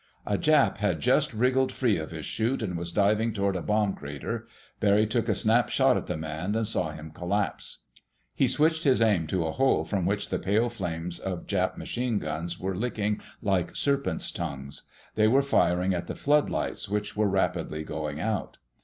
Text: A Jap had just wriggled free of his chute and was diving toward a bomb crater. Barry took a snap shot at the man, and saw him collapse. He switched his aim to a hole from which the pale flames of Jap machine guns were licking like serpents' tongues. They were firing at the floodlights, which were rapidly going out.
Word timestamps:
A 0.25 0.35
Jap 0.35 0.77
had 0.79 0.99
just 0.99 1.31
wriggled 1.31 1.71
free 1.71 1.97
of 1.97 2.09
his 2.09 2.25
chute 2.25 2.63
and 2.63 2.75
was 2.75 2.91
diving 2.91 3.33
toward 3.33 3.55
a 3.55 3.61
bomb 3.61 3.93
crater. 3.93 4.47
Barry 4.79 5.05
took 5.05 5.29
a 5.29 5.35
snap 5.35 5.69
shot 5.69 5.95
at 5.95 6.07
the 6.07 6.17
man, 6.17 6.55
and 6.55 6.67
saw 6.67 6.89
him 6.89 7.11
collapse. 7.11 7.83
He 8.33 8.47
switched 8.47 8.83
his 8.83 8.99
aim 8.99 9.27
to 9.27 9.45
a 9.45 9.51
hole 9.51 9.85
from 9.85 10.07
which 10.07 10.29
the 10.29 10.39
pale 10.39 10.69
flames 10.71 11.19
of 11.19 11.45
Jap 11.45 11.77
machine 11.77 12.17
guns 12.17 12.59
were 12.59 12.75
licking 12.75 13.21
like 13.43 13.75
serpents' 13.75 14.31
tongues. 14.31 14.85
They 15.13 15.27
were 15.27 15.43
firing 15.43 15.93
at 15.93 16.07
the 16.07 16.15
floodlights, 16.15 16.89
which 16.89 17.15
were 17.15 17.29
rapidly 17.29 17.83
going 17.83 18.19
out. 18.19 18.57